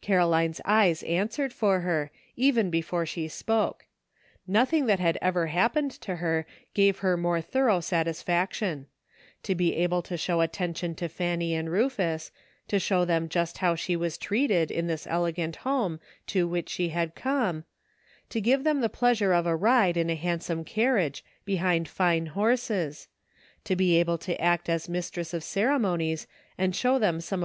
[0.00, 3.84] Caroline's eyes answered for her, even before she spoke;
[4.46, 8.86] nothing that had ever happened to her gave her more thorough satisfaction.
[9.42, 12.30] To be able to show attention to Fanny and Rufus,
[12.68, 16.88] to show them just how she was treated in this elegant home to which she
[16.88, 17.64] had come;
[18.30, 22.24] to give them the pleasure of a ride in a handsome car riage, behind fine
[22.24, 23.06] horses;
[23.64, 26.26] to be able to act as mistress of ceremonies
[26.56, 27.36] and show them some of ENTERTAINING COMPANY.